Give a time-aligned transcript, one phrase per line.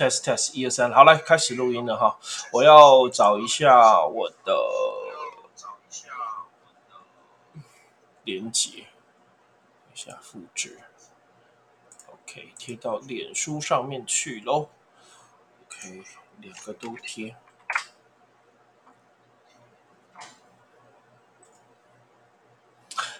[0.00, 2.18] test test 一二三，好，来开始录音了哈。
[2.54, 4.54] 我要找一下我的
[8.24, 8.86] 连接，
[9.92, 10.80] 一下复制
[12.06, 14.70] ，OK，贴到脸书上面去喽。
[15.66, 16.02] OK，
[16.38, 17.36] 两个都贴。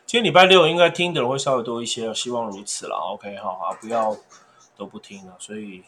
[0.07, 2.97] 今天礼拜六应该听的人会稍微多一些，希望如此了。
[3.13, 4.17] OK，好啊，不要
[4.79, 5.85] 都不听了，所以。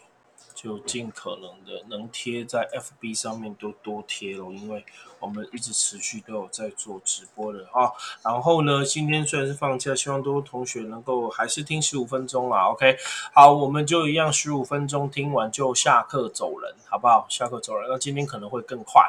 [0.63, 4.85] 就尽可能的能贴在 FB 上面都多贴了，因为
[5.19, 7.93] 我们一直持续都有在做直播的哈。
[8.23, 12.69] 然后呢，今天虽然是放假，希望多同学能够还是听十五分钟啦。
[12.69, 12.97] OK，
[13.35, 17.27] 好，我们就一样十五分钟听完就下课走人，好不好？
[17.29, 17.91] 下课走人。
[17.91, 19.03] 那今天可能会更快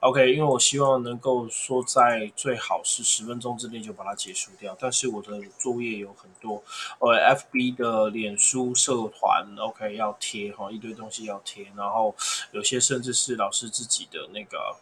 [0.00, 4.74] ，OK，因为我希望能够说在最好是十分钟之内就把它结束掉。
[4.80, 6.62] 但是我的作业有很多，
[7.00, 10.93] 呃，FB 的脸书社团 OK 要贴哈一堆。
[10.94, 12.14] 东西要贴，然后
[12.52, 14.76] 有些甚至是老师自己的那个。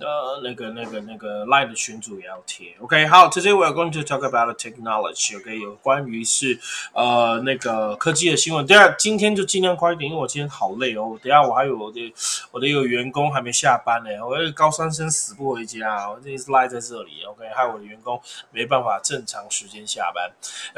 [0.00, 2.74] 呃，那个、那个、那个 Line 的群主也要贴。
[2.80, 5.36] OK，好，Today we are going to talk about technology。
[5.38, 6.58] OK，有关于是
[6.92, 8.66] 呃那个科技的新闻。
[8.66, 11.18] 等下今天就尽量快一点，因为我今天好累哦。
[11.22, 12.12] 等下我还有我的
[12.50, 17.22] 我的一个员工还没下班呢，我一个高三生死不回家，我这是赖在这里。
[17.28, 18.20] OK，害我的员工
[18.50, 20.30] 没办法正常时间下班。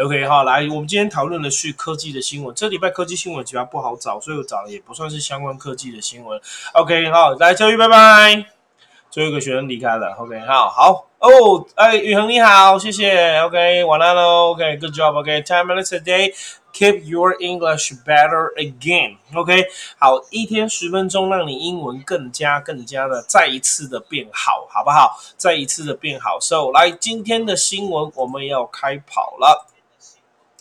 [0.05, 2.55] OK，好，来，我们今天讨论的是科技的新闻。
[2.55, 6.41] 这礼拜科技新闻比较不好找，所以我找的也不算是相关科技的新闻。
[6.73, 8.52] OK，好，来，教育，拜拜。
[9.13, 11.07] 最后一个学生离开了，OK，好，好。
[11.19, 19.67] 哦，哎，宇恒你好，谢谢，OK，晚安喽，OK，Good job，OK，Ten minutes a day，keep your English better again，OK，
[19.99, 25.21] 好，一天十分钟，让你英文更加更加的再一次的变好，好不好？
[25.37, 29.67] 再一次的变好，So，来今天的新闻我们要开跑了，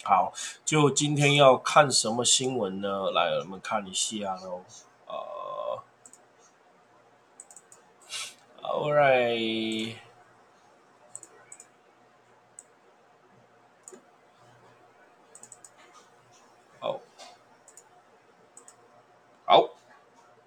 [0.04, 0.34] 好，
[0.66, 3.10] 就今天要看什么新闻呢？
[3.16, 4.62] 来，我们看一下喽。
[8.64, 9.96] All right，
[16.80, 17.00] 好，
[19.46, 19.70] 好，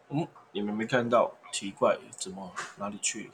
[0.09, 1.33] 嗯，你们没看到？
[1.53, 3.31] 奇怪，怎么哪里去？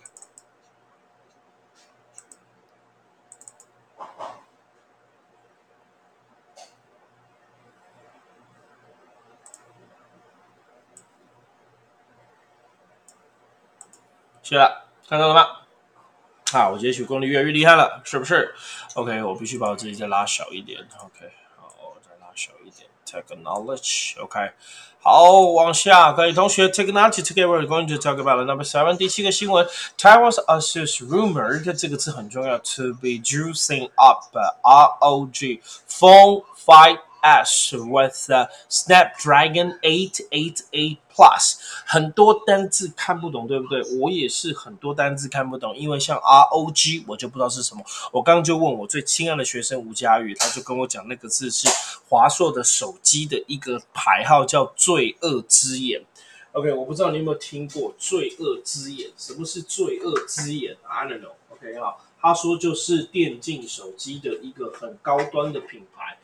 [14.42, 15.44] 去了，看到了吗？
[16.52, 18.54] 好，我截取功力越来越厉害了，是不是
[18.94, 20.78] ？OK，我必须把我自己再拉小一点。
[21.02, 21.66] OK，好，
[22.00, 22.88] 再拉小一点。
[23.04, 24.52] Technology，OK，
[25.00, 29.66] 好，往下，各位同学，Technology，Today we're going to talk about number seven，第七个新闻
[29.98, 37.00] ，Taiwan's is rumored，这个字很重要，to be juicing up，R-O-G，phone fight。
[37.22, 43.82] As with the Snapdragon 888 Plus，很多单字看不懂，对不对？
[43.98, 47.82] 我也是很多单字看不懂，因为像 ROG 我就不知道是什么。
[48.10, 51.68] 我刚刚就问我最亲爱的学生吴佳宇，他就跟我讲那个字是
[52.08, 56.02] 华硕的手机的一个牌号，叫“罪恶之眼”。
[56.52, 59.10] OK，我不知道你有没有听过“罪恶之眼”？
[59.18, 61.32] 什么是“罪恶之眼” I don't know。
[61.50, 66.16] OK 哈，他说就是电竞手机的一个很高端的品牌。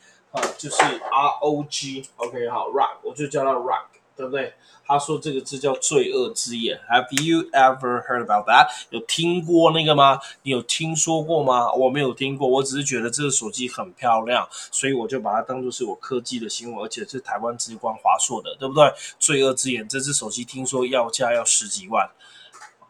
[0.58, 3.86] 就是 R O G，OK，好，Rock，我就叫它 Rock，
[4.16, 4.54] 对不对？
[4.88, 6.80] 他说这个字叫罪恶之眼。
[6.88, 8.68] Have you ever heard about that？
[8.90, 10.20] 有听过那个吗？
[10.42, 11.72] 你有听说过吗？
[11.72, 18.88] 我没有听过，我只是觉得这个手机很漂亮，所以我就把它当做是我科技的新闻，而且是台湾之光华硕的，对不对？
[19.18, 22.08] 罪恶之眼，这只手机听说要价要十几万。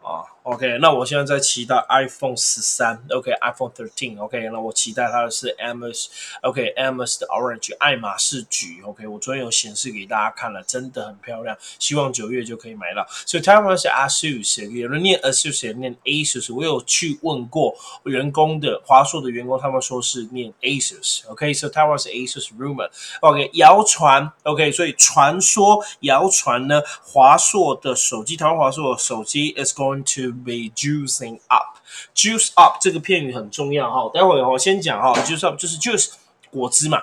[0.03, 13.05] 啊，OK，那我现在在期待 iPhone 十三，OK，iPhone thirteen，OK，那我期待它的是 MS，OK，MS 的 Orange 爱马仕橘，OK，我昨天有显示给大家看了，真的很漂亮，希望九月就可以买到。
[13.25, 17.75] 所以台湾是 ASUS，有人念 ASUS，念 ASUS，我有去问过
[18.05, 31.77] 员工的华硕的员工，他们说是念 ASUS，OK，所以台湾是 ASUS rumor，OK，谣传，OK，所以传说谣传呢，华硕的手机，台湾华硕的手机 is going To be juicing up,
[32.15, 34.09] juice up 这个片语很重要哈。
[34.13, 36.13] 待会儿我先讲哈，juice up 就是 juice
[36.49, 37.01] 果汁嘛，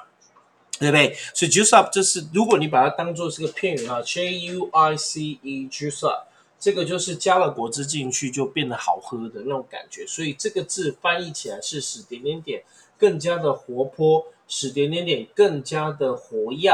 [0.78, 1.16] 对不对？
[1.34, 6.28] 所以 juice up 就是如果你把它当做是个片语哈，J U I C E juice up
[6.58, 10.06] 这个就是加了果汁进去就变得好喝的那种感觉。
[10.06, 12.62] 所以这个字翻译起来是使点点点
[12.98, 16.70] 更加的活泼，使点点点更加的活跃。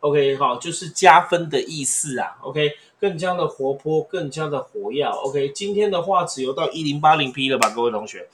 [0.00, 2.38] OK，好，就是加分的意思啊。
[2.40, 2.72] OK。
[3.00, 5.04] 更加的活泼，更加的活跃。
[5.04, 8.28] OK，今天的画只有到一零八零 P 了吧，各位同学。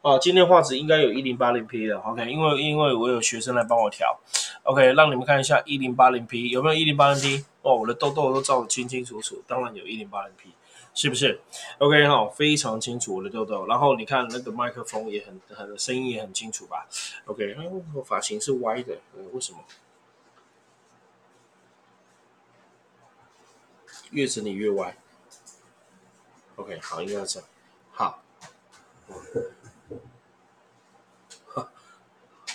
[0.00, 4.18] 哦，今天画质应该有一零八零 P 的，OK，因为因为我有学生来帮我调
[4.64, 7.44] ，OK，让你们看一下一零八零 P 有没有一零八零 P？
[7.62, 10.50] 哦，我的痘痘都照得清清楚楚，当然有一零八零 P，
[10.92, 11.40] 是不是
[11.78, 16.88] ？OK，好，非常清楚我的痘痘，然后你看那个麦克风也很很声音也很清楚吧
[17.26, 17.56] ？OK，
[17.94, 18.94] 我发型是歪的，
[19.32, 19.58] 为什么？
[24.12, 24.96] 越整理越歪。
[26.56, 27.48] OK，好，应该这样，
[27.90, 28.22] 好。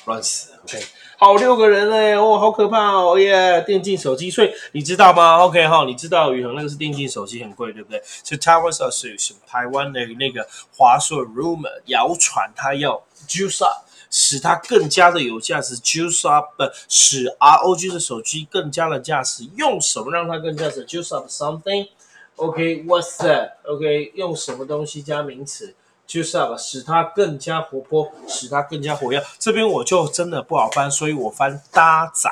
[0.05, 0.81] 乱死，OK，
[1.17, 3.61] 好六个人嘞，哦，好可怕哦，耶！
[3.63, 8.01] 电竞手机，所以你知道吗？OK 哈，你知道宇恒那个是电竞手机很贵，对不对？
[8.05, 25.75] 是 Taiwan Association 台湾的那个华硕 Rumor 谣传，它要 juice up，使它更加的有价值，juice up 使 ROG 的手机更加的价值，用什么让它更加值？juice up something，OK，what's that？OK，用什么东西加名词
[26.07, 29.23] ？juice up，，使它更加活泼，使它更加活跃。
[29.37, 32.31] 这边我就真的不好翻，所以我翻搭载。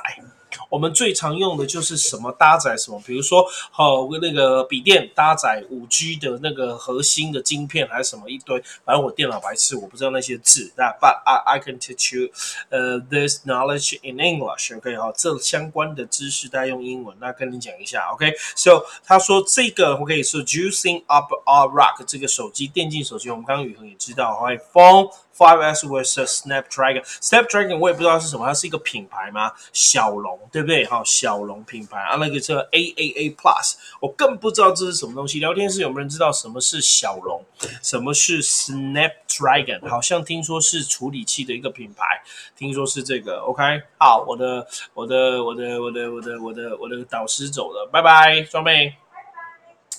[0.75, 8.61] 我们最常用的就是什么搭载什么，比如说，好那个笔电搭载五 G 的那个核心的晶片，还是什么一堆。
[8.83, 10.73] 反正我电脑白痴，我不知道那些字。
[10.75, 12.29] 那 But I I can teach you
[12.67, 25.07] 呃 this knowledge in English，OK 哈，这相关的知识大家用英文，那跟你讲一下，OK？So 他说这个我可以说 juicing up our rock 这个手机电竞手机，我们刚刚宇恒也知道，iPhone。
[25.37, 29.51] 5S vs Snapdragon，Snapdragon 我也不知道是什么，它是一个品牌吗？
[29.73, 30.85] 小龙对不对？
[30.85, 35.39] 好，小龙品牌啊，那个叫 AAA Plus，我更不知道这是什么东西。
[35.39, 37.43] 聊天室有没有人知道什么是小龙？
[37.81, 39.89] 什么是 Snapdragon？
[39.89, 42.23] 好像听说是处理器的一个品牌，
[42.57, 43.39] 听说是这个。
[43.39, 43.61] OK，
[43.97, 48.95] 好，我的我的我的我的我的我的我的导师走了，拜拜，装备。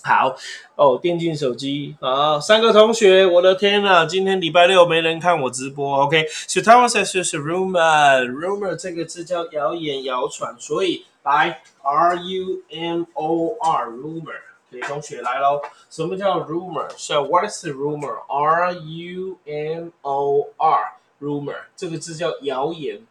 [0.06, 0.37] 好
[0.76, 6.25] 哦，电竞手机啊，三个同学，我的天呐，今天礼拜六没人看我直播，OK？
[6.47, 14.38] 所以台湾 says 是 rumor，rumor 这个字叫谣言、谣传，所以来 R U M O R，rumor，
[14.70, 15.61] 给同学来喽。
[15.91, 23.05] 什么叫 rumor？So what is the rumor？R U M O R，rumor 这个字叫谣言。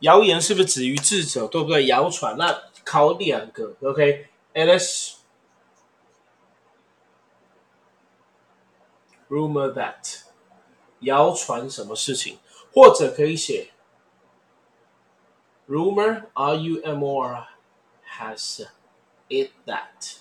[0.00, 1.48] 谣言是不是止于智者？
[1.48, 1.86] 对不对？
[1.86, 2.62] 谣传那。
[2.87, 5.17] 考两个，OK？It is
[9.29, 10.21] rumor that
[10.99, 12.39] 谣传什么事情，
[12.73, 13.71] 或者可以写
[15.67, 17.47] rumor R U M O R
[18.17, 18.67] has
[19.29, 20.17] it that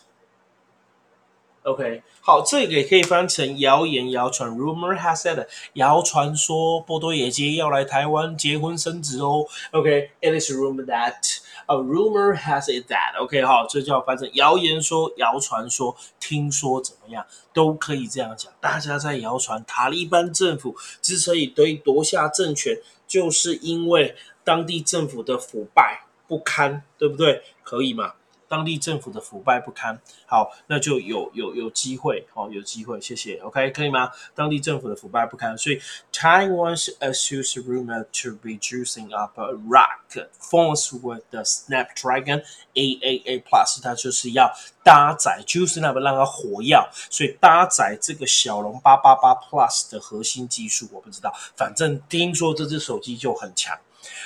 [1.67, 9.45] OK，好，这个也可以翻成谣言、谣传，rumor has it，谣传说波多野结衣要来台湾结婚生子哦。
[9.71, 11.39] OK，it is rumor that。
[11.65, 18.49] A rumor has it that OK 好，这叫翻成谣言说、谣传说、听说怎么样都可以这样讲。
[18.61, 24.15] 大家在谣传塔利班政府之所以得以夺下政权，就是因为
[24.45, 27.43] 当地政府的腐败不堪，对不对？
[27.61, 28.13] 可以吗？
[28.47, 34.09] 当地政府的腐败不堪，好，那就有有有机会，好，有机会，谢谢，OK，可以吗？
[34.33, 35.79] 当地政府的腐败不堪，所以
[36.13, 44.51] Taiwan's accused rumor to be juicing up a rock phones with the Snapdragon AAA Plus，它就是要
[44.83, 53.77] 搭载 juicing up 让它火药，所以搭载这个骁龙八八八 Plus 的核心技术，我不知道，反正听说这只手机就很强。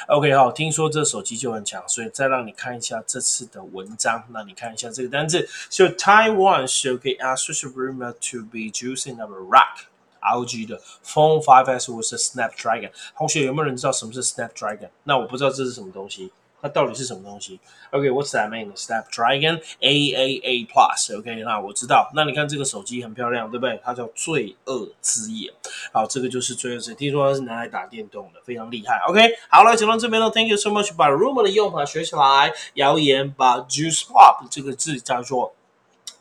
[0.08, 4.24] OK，好，听说这手机就很强，所以再让你看一下这次的文章。
[4.30, 12.14] 那你看一下这个单字，So Taiwan should get a social rumor to be juicing a rock，LG 的 Phone 5S with
[12.14, 12.92] a Snapdragon。
[13.18, 14.90] 同学有没有人知道什么是 Snapdragon？
[15.04, 16.32] 那我不知道这是什么东西。
[16.62, 17.60] 它到底是什么东西
[17.92, 21.18] ？OK，What's that mean？Snapdragon AAA Plus。
[21.18, 22.12] OK，那我知道。
[22.14, 23.80] 那你看这个手机很漂亮，对不对？
[23.84, 25.52] 它叫罪恶之眼。
[25.92, 26.98] 好，这个就是罪恶之眼。
[26.98, 29.00] 听说它是拿来打电动的，非常厉害。
[29.08, 30.96] OK，好了，讲到这边了，Thank you so much。
[30.96, 32.54] 把 rumor 的用法学起来。
[32.76, 35.54] 谣言，把 juice pop 这个字叫做。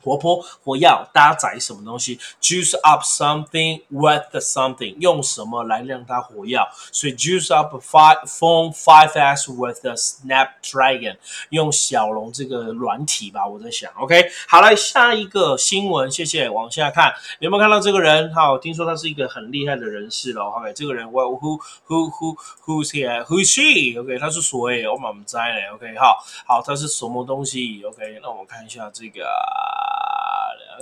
[0.03, 6.59] 活泼活要搭载什么东西？Juice up something with something，用什么来让它活跃？
[6.91, 11.17] 所以 juice up five phone five S with a Snapdragon，
[11.51, 13.91] 用小龙这个软体吧，我在想。
[13.99, 16.49] OK，好了，下一个新闻，谢谢。
[16.49, 18.35] 往下看，有没有看到这个人？
[18.35, 20.45] 好，听说他是一个很厉害的人士了。
[20.45, 24.89] OK，这个人，Well who who who who's here？Who's she？OK，他是谁？
[24.89, 25.69] 我们不知道嘞。
[25.75, 29.29] OK，好好，他是什么东西？OK，那我们看一下这个。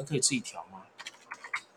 [0.04, 0.80] 可以自己调吗？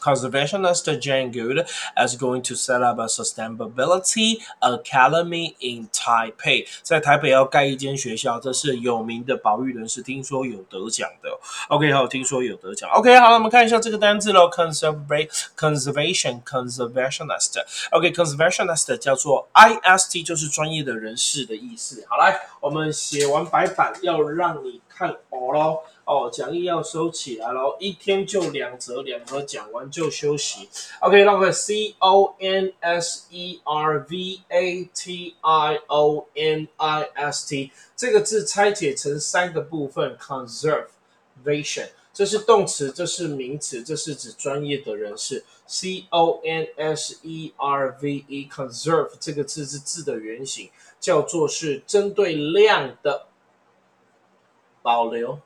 [0.00, 1.66] conservationist Jane Good
[1.96, 11.30] is going to set up a sustainability academy in Taipei，在台北要盖一间学校，这是有名的保育人士，听说有得奖的。
[11.68, 12.90] OK，好，听说有得奖。
[12.90, 17.58] OK，好，我们看一下这个单字喽，conservation conservationist。
[17.90, 22.06] OK，conservationist 叫做 IST，就是专业的人士的意思。
[22.08, 25.80] 好，来，我们写完白板，要让你看哦喽。
[26.10, 30.68] 哦，讲义要收起来喽，一天就两则，两则讲完就休息。
[30.98, 37.70] OK，那个 C O N S E R V A T I O N I S T
[37.94, 45.44] 这个字拆解成三个部分：conservation，这是动词，这是名词，这是指专业的人士。
[45.68, 53.28] C O N S E R V E，conserve 这个字是字的原型，叫做是针对量的
[54.82, 55.38] 保留。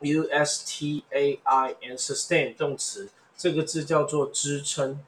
[0.00, 4.98] U S T A I N sustain 动词，这个字叫做支撑。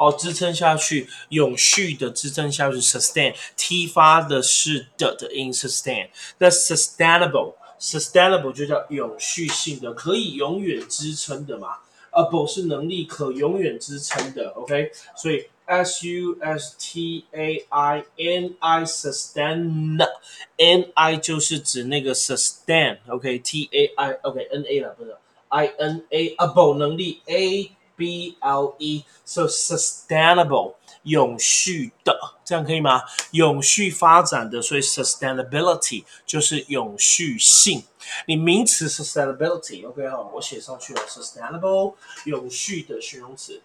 [0.00, 6.08] 哦，支撑下去，永续的支撑下去，sustain 踢发的是的的音，sustain。
[6.38, 11.80] 那 sustainable，sustainable 就叫永续性的，可以永远支撑的嘛。
[12.12, 14.48] able 是能力，可永远支撑的。
[14.56, 15.44] OK，所以。
[15.66, 24.64] S U S T A I N I sustain，N I 就是指那个 sustain，OK，T A I OK N
[24.64, 25.14] A 了不是
[25.46, 33.02] I N A able 能力 A B L E，so sustainable 永续的，这样可以吗？
[33.32, 37.84] 永续发展的，所以 sustainability 就是永续性。
[38.26, 43.60] 你名词 sustainability，OK 哈，我写上去了，sustainable 永续的形容词。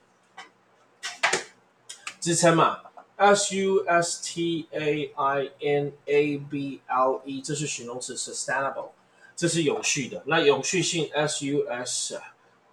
[2.19, 2.81] 支撑嘛
[3.15, 8.89] ，S U S T A I N A B L E，这是形容词，sustainable，
[9.35, 10.23] 这是永续的。
[10.25, 12.19] 那永续性，S U S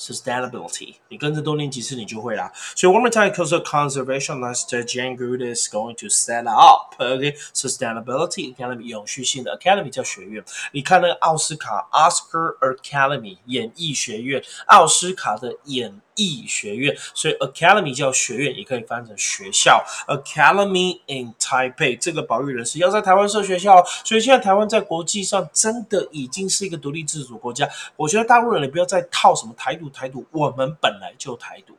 [0.00, 2.50] sustainability，你跟着多念几次，你就会啦。
[2.74, 8.84] 所以 one more time, because conservationist Jane Good is going to set up OK sustainability academy
[8.84, 10.42] 永续性的 academy 叫学院。
[10.72, 19.84] 你看那个奥斯卡 Oscar Academy 演艺学院，奥斯卡的演艺学院，所以 academy 叫学院，也可以翻成学校。
[20.06, 27.68] Academy in Taipei 这个保育人士要在台湾设学校，所以现在台湾在国际上真的已经是一个独立自主国家。
[27.96, 31.76] 我觉得大陆人你不要再套什么台独台独，我们本来就台独。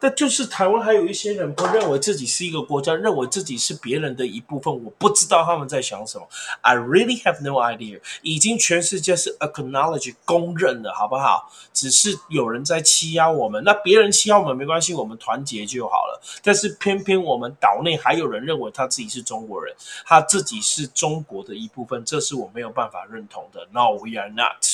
[0.00, 4.72] 但就是台湾还有一些人不认为自己是一个国家，认为自己是别人的一部分。
[4.84, 6.28] 我不知道他们在想什么。
[6.60, 8.00] I really have no idea。
[8.22, 11.50] 已经全世界是 acknowledge 公认的，好不好？
[11.72, 16.22] 只是有人在欺压我们，那别人欺压我们没关系，我们团结就好了。
[16.44, 19.74] 但是偏偏我们岛内还有人认为他自己是中国人，
[20.06, 23.66] 他自己是中国的一部分，这是我没有办法认同的。
[23.72, 24.64] No, we are not.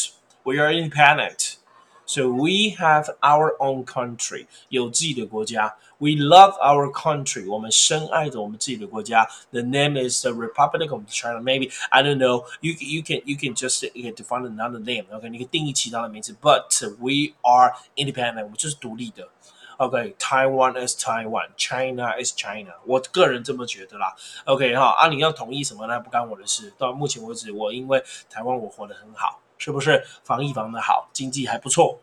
[0.42, 1.63] We are independent.
[2.05, 5.77] So we have our own country，有自己的国家。
[5.99, 9.27] We love our country，我们深爱着我们自己的国家。
[9.51, 11.39] The name is the Republic of China.
[11.39, 12.45] Maybe I don't know.
[12.61, 15.05] You you can you can just you can define another name.
[15.11, 16.35] OK，你可以定义其他的名字。
[16.41, 16.63] But
[16.97, 19.29] we are independent，我们就是独立的。
[19.77, 22.73] OK，Taiwan is Taiwan，China is China。
[22.85, 24.15] 我个人这么觉得啦。
[24.45, 25.99] OK 哈，啊，你要同意什么呢？
[25.99, 26.73] 不干我的事。
[26.77, 29.39] 到目前为止，我因为台湾我活得很好。
[29.64, 31.98] 是不是防疫防的好，经济还不错，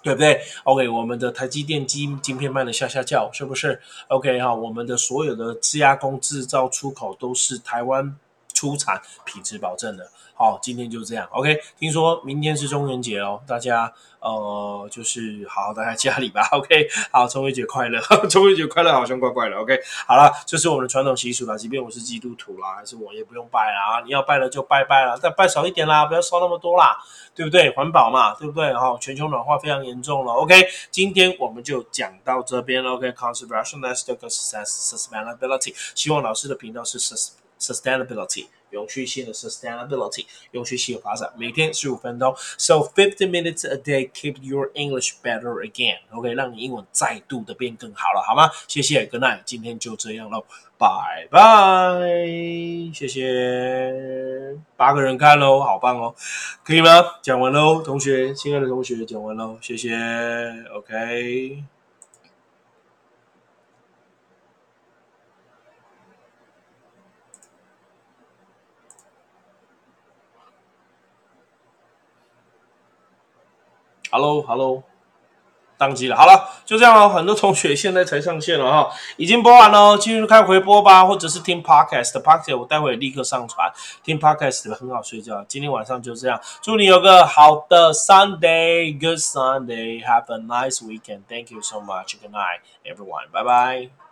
[0.00, 8.16] 对不对？OK，我们的台积电晶晶片卖的下下叫，是不是？OK 哈，我们的所有的加工制造出口都是台湾
[8.54, 10.10] 出产，品质保证的。
[10.36, 11.28] 好，今天就这样。
[11.30, 16.42] OK，听说明天是中元节哦，大家呃就是好好待在家里吧。
[16.50, 19.56] OK，好，中元节快乐， 中元节快乐，好像怪怪的。
[19.56, 21.56] OK，好了，这是我们的传统习俗啦。
[21.56, 24.02] 即便我是基督徒啦，还是我也不用拜啦。
[24.04, 26.98] 你要拜了就拜拜了，但拜少一点啦，不要烧那么多啦，
[27.32, 27.70] 对不对？
[27.70, 28.74] 环保嘛，对不对？
[28.74, 30.32] 哈，全球暖化非常严重了。
[30.32, 32.94] OK，今天我们就讲到这边了。
[32.94, 34.16] OK，conservation s t a
[34.64, 36.98] sustainability，希望老师的频道是
[37.64, 38.46] sustainability。
[38.70, 48.50] 永续性的 sustainability，永续性的发展，每天十五分钟，so fifty minutes a day keep your English better again，OK，让你英文再度的变更好了，好吗？
[48.66, 50.44] 谢谢，Good night，今天就这样喽，
[50.76, 52.00] 拜拜，
[52.92, 56.12] 谢谢，八个人看喽，好棒哦，
[56.64, 56.90] 可以吗？
[57.22, 59.96] 讲完喽，同学，亲爱的同学，讲完喽，谢谢
[60.72, 61.62] ，OK。
[74.14, 74.84] Hello，Hello，
[75.76, 76.14] 宕机了。
[76.14, 77.08] 好了，就这样了。
[77.08, 83.68] 很多同学现在才上线了哈，已经播完了，继续看回播吧，或者是听 Podcast，Podcast 我待会立刻上传。
[84.04, 85.44] 听 Podcast 很好睡觉。
[85.48, 91.22] 今天晚上就这样，祝你有个好的 Sunday，Good Sunday，Have a nice weekend。
[91.28, 92.14] Thank you so much.
[92.20, 93.28] Good night, everyone.
[93.32, 94.03] 拜拜